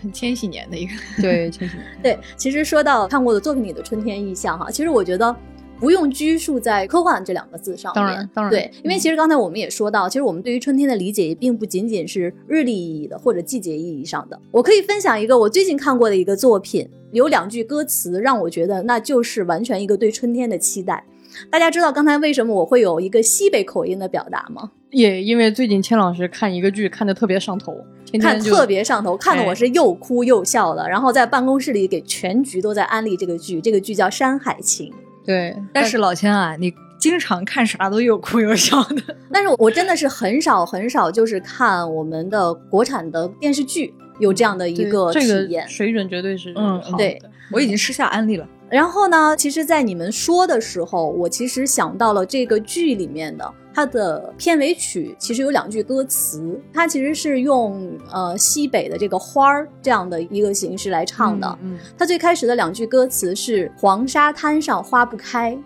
[0.00, 0.92] 很千禧年的一个。
[1.20, 5.34] 对，千禧年对，其实说到看过的作品里的春天意象哈，其实我觉得，
[5.80, 8.04] 不用拘束在科幻这两个字上面。
[8.04, 14.40] 当然当然对，因为其实刚才我们也说到，其实我们对于春天的理解也并不仅仅是日历意义的或者季节意义上的。
[14.50, 21.04] 我可以分享一个我最近看过的一个作品，有两句歌词让我觉得那就是完全一个对春天的期待。
[21.50, 24.70] 大家知道刚才为什么我会有一个西北口音的表达吗？
[24.90, 30.88] 也因为最近千老师看一个剧看的特别上头，天看特别上头，看的我哎是又哭又笑的。
[30.88, 34.90] 然后在办公室里给全局都在安利这个剧，这个剧叫《山海情》。
[35.26, 39.14] 对，但是老千啊，你经常看啥都又哭又笑的。
[39.30, 45.68] 但是我真的是很少很少，就是看我们的国产的电视剧有这样的一对个这个体验。
[45.68, 47.20] 水准绝对是嗯好的对
[47.52, 48.48] 我已经私下安利了。
[48.70, 61.58] 然后呢，其实，在你们说的时候，我其实想到了这个剧里面的它的片尾曲，其实有两句歌词，它其实是用呃西北的这个花儿这样的一个形式来唱的。
[61.62, 65.56] 嗯，它最开始的两句歌词是“黄沙滩上花不开，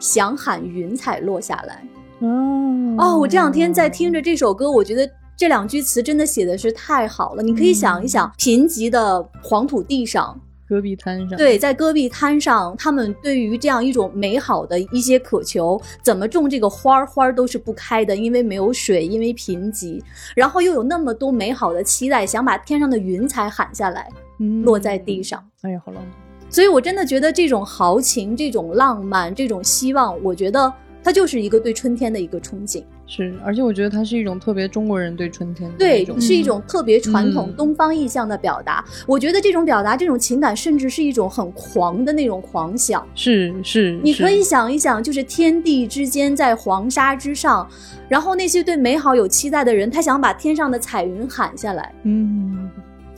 [0.00, 1.86] 想喊云彩落下来”。
[2.20, 7.42] 哦哦，我这两天在听着这首歌，我觉得这两句词真的写的是太好了。
[7.42, 20.02] 你可以想一想，贫瘠的黄土地上，戈壁滩上，对，在戈壁滩上，他们对于这样一种美好的一些渴求，怎么种这个花儿，花儿都是不开的，因为没有水，因为贫瘠，
[20.36, 25.42] 然后又有那么多美好的期待，想把天上的云彩喊下来，嗯落在地上。
[25.62, 26.12] 哎呀，好浪漫。
[26.50, 32.82] 所以我真的觉得这种豪情、这种浪漫、这种希望，我觉得它就是一个对春天的一个憧憬。
[33.06, 38.84] 是，而且我觉得它是一种特别中国人对春天的对是一种特别传统嗯东方意象的表达。
[39.06, 43.06] 我觉得这种表达、这种情感，甚至是一种很狂的那种狂想。
[43.14, 47.66] 是是，是你可以想一想，就是天地之间，在黄沙之上，
[48.10, 51.90] 然后那些对美好有期待的人，他想把天上的彩云喊下来。
[52.02, 52.68] 嗯，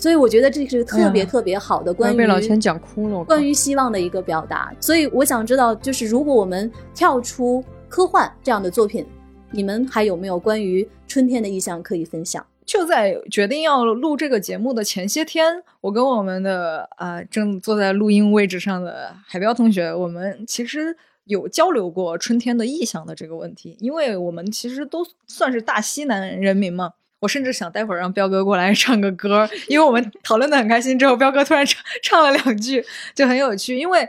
[0.00, 4.74] 所以我觉得这是特别特别好的关于被老钱讲哭了，关于希望的一个表达。
[4.80, 9.04] 所以我想知道，就是如果我们跳出科幻这样的作品，
[9.50, 12.44] 你们还有没有关于春天的意象可以分享？
[12.64, 26.92] 就在决定要录这个节目的前些天，我跟我们的啊、正坐在录音位置上的海彪同学，我们其实有交流过春天的意象的这个问题，因为我们其实都算是大西南人民嘛。
[27.20, 33.76] 我甚至想待会儿让彪哥过来 唱个歌，因为我们讨论的很开心，之后彪哥突然唱唱了两句，就很有趣。
[33.78, 34.08] 因为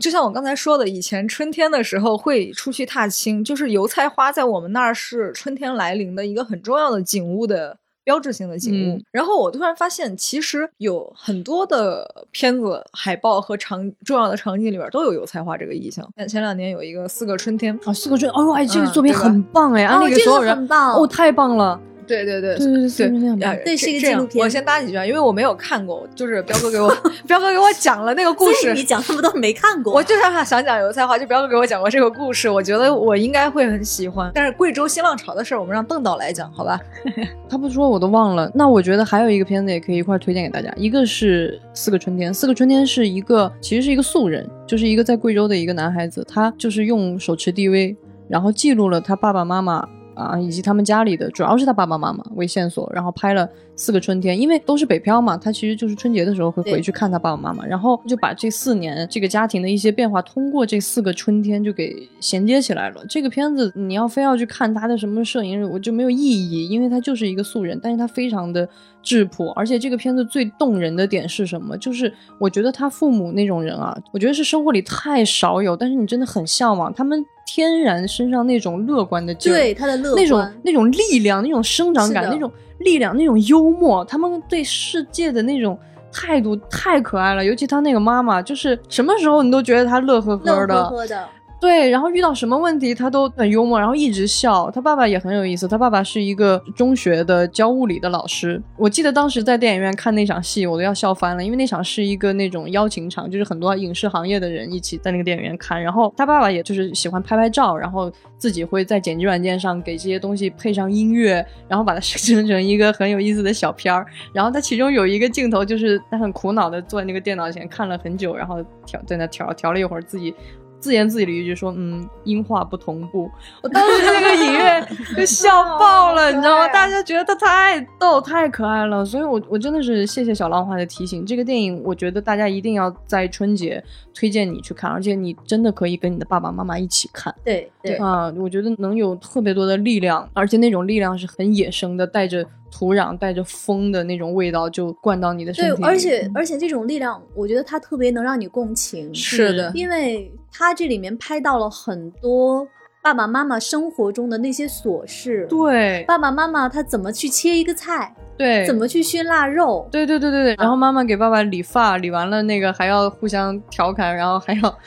[0.00, 8.96] 就像我刚才说的，以前春天的时候会出去踏青，就是油菜花在我们那儿是春天来临的一个很重要的景物的标志性的景物。
[8.96, 16.08] 嗯然后我突然发现，其实有很多的片子、海报和场重要的场景里边都有油菜花这个意象。
[16.16, 26.94] 前前两年有一个《四个春天》，啊，四个春，哦，哎，这个嗯作品很棒哎，安利给这个所有人，很棒哦，太棒了，对对对对对对，对是一个纪录片我先搭几句啊，因为我没有看过，就是彪哥给我
[27.26, 28.84] 彪哥给我讲了那个故事你。
[28.90, 34.28] 讲那么多没看过，我就是想讲油菜花，就彪哥给我讲过这个故事，我觉得我应该会很喜欢。
[34.34, 36.80] 但是贵州新浪潮的事儿，我们让邓导来讲，好吧？
[37.48, 38.50] 他不说我都忘了。
[38.52, 42.32] 那我觉得还有一个片子也可以一块儿推荐给大家，一个是《四个春天》。
[42.36, 47.94] 《四个春天》是一个其实是一个素人，就是一个在贵州的一个男孩子，他就是用手持 DV，
[48.28, 54.38] 然后记录了他爸爸妈妈啊以及他们家里的，主要是他爸爸妈妈为线索，然后拍了四个春天。
[54.38, 63.04] 因为都是北漂嘛，他其实就是春节的时候会回去看他爸爸妈妈，然后就把这四年这个家庭的一些变化，通过这四个春天就给衔接起来了。
[63.08, 68.68] 这个片子你要非要去看他的什么摄影，我就没有意义，因为他就是一个素人，但是他非常的
[69.02, 71.76] 质朴，而且这个片子最动人的点是什么？
[71.78, 85.76] 就是我觉得他父母那种人啊，我觉得是生活里太少有，但是你真的很向往他们天然身上那种乐观的劲儿，对他的乐那种，那种力量、那种生长感、那种力量、那种幽默，他们对世界的那种
[86.12, 87.44] 态度太可爱了。
[87.44, 91.28] 尤其他那个妈妈，就是什么时候你都觉得她乐呵呵的，呵呵的，
[91.60, 94.70] 对，然后遇到什么问题他都很幽默，然后一直笑。
[94.70, 98.60] 他爸爸也很有意思，他爸爸是一个中学的教物理的老师。
[98.78, 105.80] 我记得当时在电影院看那场戏，我都要笑翻了，因为那场是一个那种邀请场，就是很多影视行业的人一起在那个电影院看。
[105.82, 114.06] 然后他爸爸也就是喜欢拍拍照，然后自己会在剪辑软件上给这些东西配上音乐，然后把它生成成一个很有意思的小片儿。
[114.32, 120.34] 然后他其中有一个镜头，就是他很苦恼的坐在那个电脑前看了很久，然后调在那调调了一会儿，自己
[120.80, 123.30] 自言自语的一句说：“嗯，音画不同步。”
[123.62, 126.66] 我当时那个影院 就笑爆了，你知道吗？
[126.68, 131.24] 大家觉得他太逗、太可爱了，所以我我真的是谢谢小浪花的提醒。
[131.24, 133.82] 这个电影，我觉得大家一定要在春节
[134.14, 137.34] 推荐你去看，而且你真的可以跟你的爸爸妈妈一起看。
[137.44, 145.88] 对对啊，我觉得能有特别多的力量，而且那种力量是很野生的，带着土壤带着风的那种味道就灌到你的身对体，里。
[145.88, 152.66] 而且而且这种力量，我觉得它特别能让你共情，是的因为它这里面拍到了很多
[153.02, 155.46] 爸爸妈妈生活中的那些琐事。
[155.48, 164.78] 对爸爸妈妈他怎么去切一个菜，对，怎么去熏腊肉，对对对对对，然后妈妈给爸爸理发，理完了那个还要互相调侃，然后还要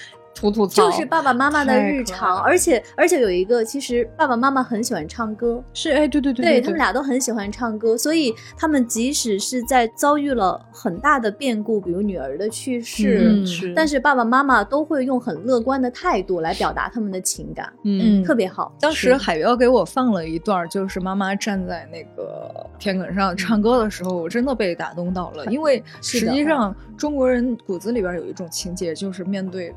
[0.51, 2.39] 吐吐槽，就是爸爸妈妈的日常。
[2.41, 18.75] 而且而且有一个，其实爸爸妈妈很喜欢唱歌，是哎，对对对对对他们俩都很喜欢唱歌，所以他们即使是在遭遇了很大的变故，比如女儿的去世，嗯是，但是爸爸妈妈都会用很乐观的态度来表达他们的情感，嗯特别好。
[18.79, 25.45] 当时海标给我放了一段，就是妈妈站在那个田埂上唱歌的时候，我真的被打动到了。
[25.47, 29.73] 因为实际上中国人骨子里边有一种情节，就是面对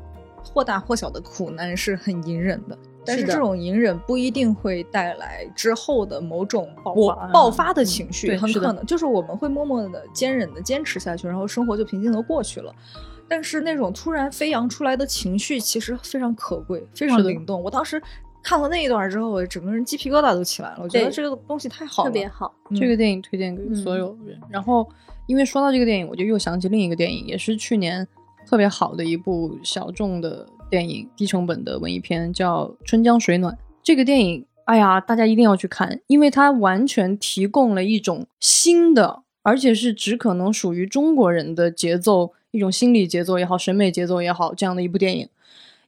[0.53, 2.77] 或大或小的苦难是很隐忍的。
[3.05, 12.73] 但是这种隐忍不一定会带来之后的某种爆我发爆发的情绪，对很可能就是我们会默默的坚忍的坚持下去，然后生活就平静的过去了。
[13.29, 17.63] 但是那种突然飞扬出来的情绪，其实非常可贵，非常灵动。
[17.63, 18.01] 我当时
[18.43, 20.79] 看了那一段之后，我整个人鸡皮疙瘩都起来了。
[20.81, 24.37] 我觉得这个东西太好了，特别好，嗯这个电影推荐给所有人。
[24.49, 24.85] 然后，
[25.27, 28.05] 因为说到这个电影，我就又想起另一个电影，也是去年
[28.47, 33.53] 特别好的一部小众的电影，低成本的文艺片，叫《春江水暖》。
[33.83, 45.27] 这个电影，哎呀，大家一定要去看，因为它完全提供了一种新的，而且是只可能属于中国人的节奏，一种心理节奏也好，审美节奏也好，这样的一部电影。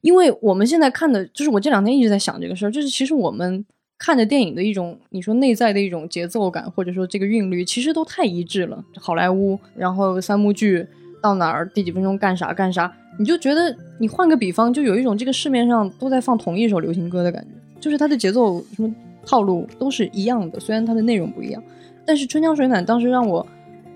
[0.01, 3.65] 因为我们现在看的，就是我这两天一直在想这个事儿，就是其实我们
[3.97, 8.83] 看的电影的一种，你说内在的一种节奏感，或者说这个韵律，其实都太一致了。
[8.97, 10.87] 好莱坞，然后三幕剧
[11.21, 18.93] 到哪儿第几分钟干啥干啥，你就觉得你换个比方，就有一种这个市面上都在放同一首流行歌的感觉，就是它的节奏什么
[19.25, 21.61] 套路都是一样的，虽然它的内容不一样，
[22.05, 23.45] 但是《春江水暖》当时让我，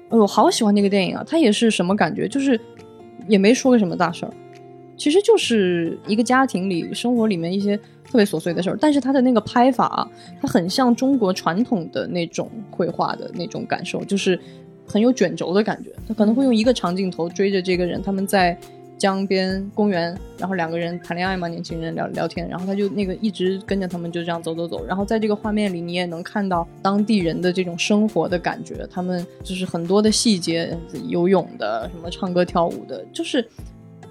[0.10, 1.24] 哎呦，好喜欢那个电影啊！
[1.26, 2.60] 它也是什么感觉，就是
[3.28, 4.34] 也没说个什么大事儿。
[4.96, 10.08] 其实就是一个家庭里生活里面一些特别琐碎的事儿，但是它的那个拍法啊，
[10.40, 14.40] 它很像中国传统的那种绘画的那种感受，就是
[14.88, 15.92] 很有卷轴的感觉。
[16.08, 18.58] 他可能会用一个长镜头追着这个人，他们在
[18.98, 33.46] 江边公园，然后两个人谈恋爱嘛，年轻人聊聊天，然后他就那个一直跟着他们就这样走走走，然后在这个画面里你也能看到当地人的这种生活的感觉，他们就是很多的细节，游泳的，什么唱歌跳舞的，就是。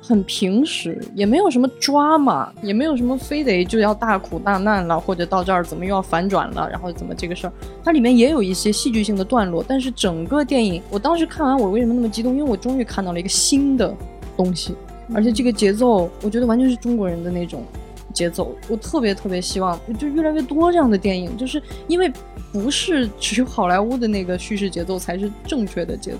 [0.04, 7.52] 很平实，也没有什么抓嘛，也没有什么非得就要大苦大难了，或者到这儿怎么又要反转了，然后怎么这个事儿，
[7.84, 12.32] 它里面也有一些戏剧性的段落，但是整个电影，我当时看完，我为什么那么激动？
[12.36, 13.94] 因为我终于看到了一个新的
[14.36, 14.74] 东西，
[15.14, 17.64] 而且这个节奏，我觉得完全是中国人的那种
[18.12, 18.52] 节奏。
[18.68, 22.12] 我特别特别希望，就越来越多这样的电影，就是因为
[22.52, 26.18] 不是只有好莱坞的那个叙事节奏才是正确的节奏，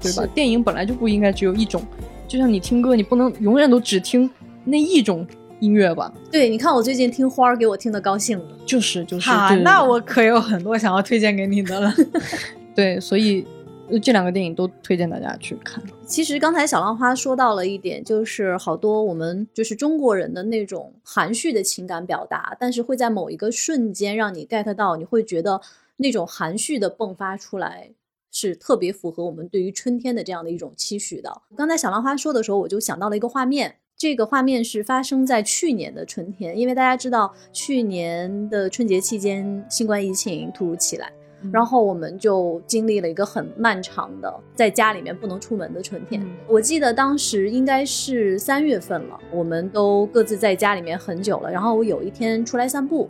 [0.00, 0.26] 对吧？
[0.34, 1.82] 电影本来就不应该只有一种。
[2.28, 4.28] 就像你听歌，你不能永远都只听
[4.64, 5.26] 那一种
[5.60, 6.12] 音乐吧？
[6.30, 8.44] 对，你看我最近听花儿，给我听的高兴了。
[8.66, 9.30] 就是就是，
[9.62, 11.92] 那我可有很多想要推荐给你的了。
[12.74, 13.46] 对，所以
[13.88, 15.82] 呃这两个电影都推荐大家去看。
[16.04, 25.60] 其实刚才小浪花说到了一点，就是好多我们就是中国人的那种含蓄的情感表达，但是会在某一个瞬间让你 get 到，你会觉得
[25.98, 27.90] 那种含蓄的迸发出来。
[28.38, 31.42] 是特别符合我们对于春天的这样的一种期许的。
[31.56, 41.10] 刚才小浪花说的时候，我就想到了一个画面，这个画面是发生在去年的春天，因为大家知道去年的春节期间新冠疫情突如其来，
[41.50, 46.22] 然后我们就经历了一个很漫长的在家里面不能出门的春天。
[46.22, 51.50] 嗯我记得当时应该是三月份了，我们都各自在家里面很久了。
[51.50, 53.08] 然后我有一天出来散步，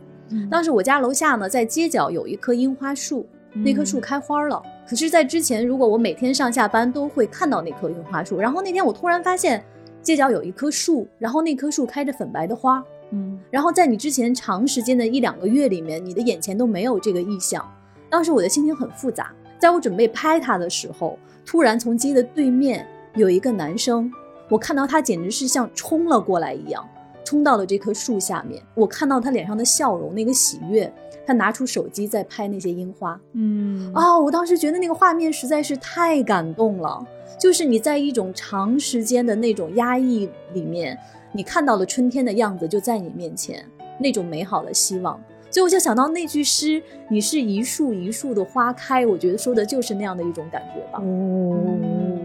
[0.48, 3.26] 当时我家楼下呢在街角有一棵樱花树，
[3.64, 4.62] 那棵树开花了。
[4.88, 9.64] 可是，在之前，如果我每天上下班都会看到那棵樱花树，然后那天我突然发现
[10.00, 17.68] 街角有一棵树，然后那棵树开着粉白的花，嗯，然后在你之前长时间的一两个月里面，你的眼前都没有这个意象。
[18.08, 24.08] 当时我的心情很复杂，在我准备拍它的时候，突然从街的对面有一个男生，
[24.48, 26.88] 我看到他简直是像冲了过来一样，
[27.24, 28.62] 冲到了这棵树下面。
[28.76, 30.92] 我看到他脸上的笑容，那个喜悦，
[31.26, 33.20] 他拿出手机在拍那些樱花。
[33.32, 37.04] 嗯啊、我当时觉得那个画面实在是太感动了，
[37.38, 40.96] 就是你在一种长时间的那种压抑里面，
[41.32, 43.64] 你看到了春天的样子就在你面前，
[43.98, 45.20] 那种美好的希望。
[45.48, 51.00] 所以我就想到那句诗：“你是一树一树的花开。”我觉得说的就是那样的一种感觉吧。
[51.02, 52.20] 嗯，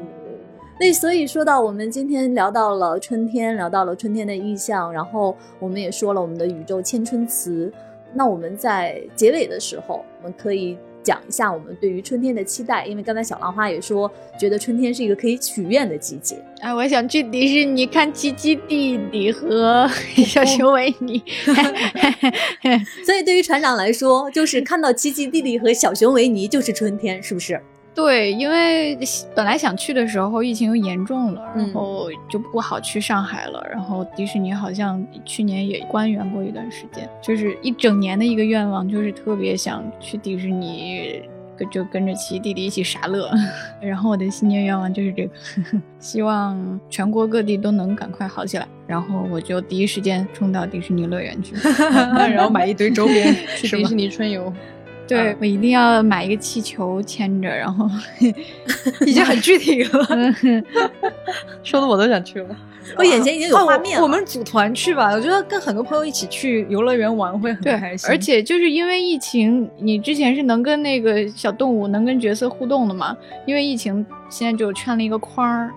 [0.80, 7.72] 那所以说到我们今天聊到了春天，聊到了春天的意象，然后我们也说了我们的宇宙千春词。
[8.14, 16.38] 那我们在结尾的时候，我们可以讲一下我们对于春天的期待，因为刚才小浪花也说，觉得春天是一个可以许愿的季节。
[16.59, 19.89] 哎，我想去迪士尼看奇奇弟弟和
[20.26, 21.24] 小熊维尼。
[23.05, 27.59] 所以对于船长来说，就是看到奇奇弟弟和小熊维尼就是春天，是不是？
[27.94, 28.98] 对，因为
[29.36, 33.62] 本来想去的时候疫情又严重了，嗯然后就不好去上海了。
[33.70, 41.22] 然后迪士尼好像去年也关园过一段时间，就是一整年的一个愿望，就是特别想去迪士尼，
[41.58, 43.30] 跟就跟着奇弟弟一起傻乐。
[43.82, 45.34] 然后我的新年愿望就是这个，
[46.00, 48.66] 希望全国各地都能赶快好起来。
[48.88, 51.56] 然后我就第一时间冲到迪士尼乐园去。
[52.34, 53.96] 然后买一堆周边，去迪士？
[53.96, 54.52] 尼春游，
[55.16, 57.89] 对，我一定要买一个气球牵着，然后
[59.05, 60.07] 已经很具体了。
[61.64, 62.55] 说的我都想去了。
[62.97, 64.01] 我眼前已经有啊画面了。
[64.01, 68.09] 我我们组团去吧，我觉得跟很多朋友一起去游乐园玩会很对开，心。
[68.09, 73.16] 而且就是因为疫情，你之前是能跟那个小动物、能跟角色互动的嘛？
[73.45, 75.72] 因为疫情，现在就圈了一个框儿，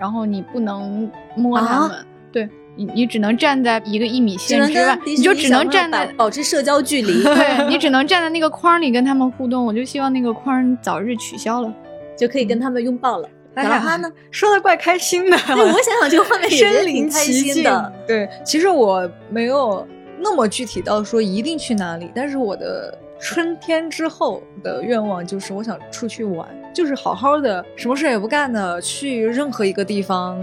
[0.00, 9.64] 然后你不能摸它们，对你，你只能站在一个一米线之外你就只能站在保保持社交距离， 对你只能站在那个框里跟他们互动。
[9.66, 11.72] 我就希望那个框早日取消了。
[12.16, 13.28] 就可以跟他们拥抱了。
[13.52, 14.10] 然后他呢？
[14.30, 17.92] 说的怪开心的， 对，我想想这个画面也挺开 临其境心的。。
[18.06, 19.86] 对，其实我没有
[20.18, 30.38] 那么具体到说一定去哪里，但是我的春天之后的愿望就是我想出去玩，就是好好的什么事儿也不干的去任何一个地方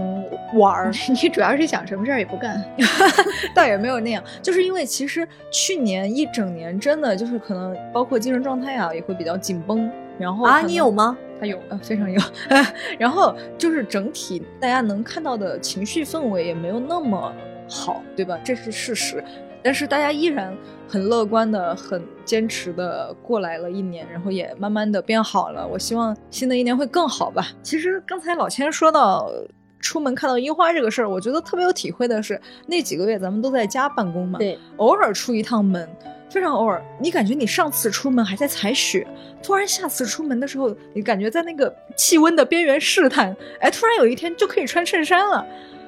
[0.54, 0.92] 玩儿。
[1.22, 2.62] 你主要是想什么事儿也不干，
[3.54, 11.16] 倒也没有那样，就是因为其实去年一整年真的就是可能包括精神状态啊也会比较紧绷，然后啊，你有吗？
[11.40, 12.20] 他有，呃，非常有。
[12.98, 17.32] 然后就是整体大家能看到的情绪氛围也没有那么
[17.68, 18.38] 好，对吧？
[18.44, 19.22] 这是事实。
[19.64, 20.54] 但是大家依然
[20.86, 25.66] 很乐观的、很坚持的过来了一年，然后也慢慢的变好了。
[25.66, 27.48] 我希望新的一年会更好吧。
[27.62, 29.32] 其实刚才老千说到
[29.80, 35.88] 出门看到樱花这个事儿，我觉得特别有体会的是，那几个月咱们都在家办公嘛，对，偶尔出一趟门，
[36.28, 39.06] 非常偶尔，你感觉你上次出门还在踩雪，
[39.42, 45.46] 突然下次出门的时候，你感觉在那个气温的边缘试探，哎，突然有一天就可以穿衬衫了。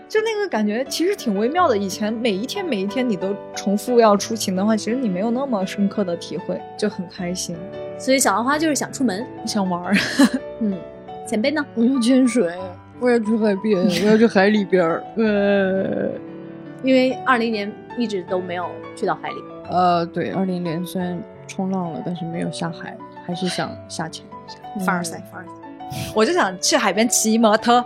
[0.09, 1.77] 就那个感觉其实挺微妙的。
[1.77, 7.57] 以前每一天每一天你都重复要出勤的话，其实你没有那么深刻的体会，就很开心。
[7.99, 9.27] 所以小浪花就是想出门。
[9.45, 9.95] 想玩儿，
[10.61, 10.79] 嗯，
[11.27, 11.65] 前辈呢？
[11.75, 12.53] 我要潜水，
[13.01, 15.03] 我要去海边，我要去海里边儿。
[15.17, 16.11] 呃
[16.85, 19.37] 因为二零年一直都没有去到海里。
[19.69, 22.97] 呃，对，二零年虽然冲浪了，但是没有下海，
[23.27, 24.85] 还是想下潜一下。
[24.85, 25.53] 凡尔赛，凡尔赛。
[26.15, 27.85] 我就想去海边骑摩托，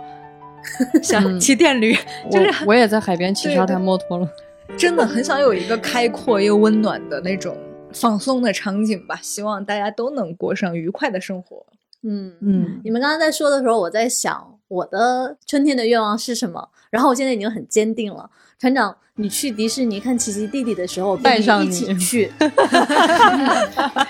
[1.01, 1.93] 想嗯骑电驴，
[2.31, 4.27] 就是我我也在海边骑沙滩摩托了。
[4.77, 7.57] 真的很想有一个开阔又温暖的那种
[7.91, 9.19] 放松的场景吧。
[9.21, 11.65] 希望大家都能过上愉快的生活。
[12.03, 18.29] 嗯嗯，你们刚刚在说的时候，我在想我的春天的愿望是什么，然后我现在已经很坚定了。
[18.59, 22.31] 船长，你去迪士尼看奇奇弟弟的时候，带上一起你去。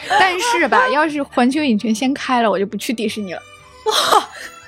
[0.08, 3.42] 但是吧，要是环球影城先开了，我就不去迪士尼了。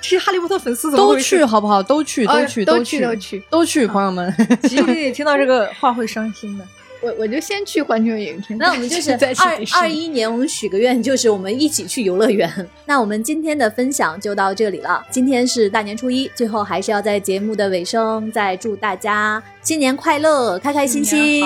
[0.04, 1.82] 这些哈利波特粉丝怎么都去好不好？
[1.82, 3.42] 都去，哎都去，都去，都去。
[3.48, 4.30] 都去，朋友们。
[4.62, 6.64] 奇奇弟弟听到这个话会伤心的。
[7.00, 12.68] 我我就先去环球影城，那我们就 是二二一年，我们许个愿，就是我们一起去游乐园。
[12.84, 15.02] 那我们今天的分享就到这里了。
[15.10, 21.42] 今天是大年初一，最后还是要在节目的尾声再祝大家新年快乐，开开心心。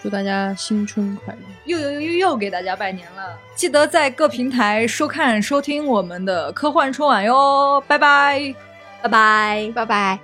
[0.00, 1.40] 好，祝大家新春快乐！
[1.66, 3.38] 又又又又又给大家拜年了！
[3.54, 8.54] 记得在各平台收看收听我们的科幻春晚哟，拜拜。
[9.02, 9.72] 拜拜。
[9.74, 10.18] 拜拜。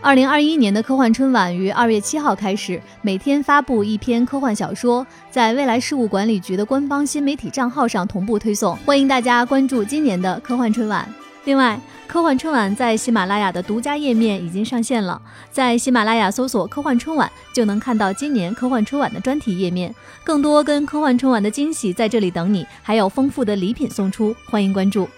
[0.00, 11.08] 二零二一年的科幻春晚于二月七号开始，每天发布一篇科幻小说，在未来事务管理局的官方新媒体账号上同步推送，欢迎大家关注今年的科幻春晚。
[11.44, 15.20] 另外，科幻春晚在喜马拉雅的独家页面已经上线了，
[15.50, 25.08] 在喜马拉雅搜索“科幻春晚”就能看到今年科幻春晚的专题页面，更多跟科幻春晚的惊喜在这里等你，还有丰富的礼品送出，欢迎关注。